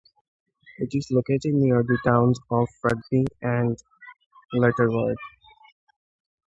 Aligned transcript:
It 0.79 0.95
is 0.95 1.11
located 1.11 1.53
near 1.53 1.83
the 1.83 1.99
towns 2.03 2.39
of 2.49 2.65
Rugby 2.83 3.27
and 3.43 3.77
Lutterworth. 4.51 5.15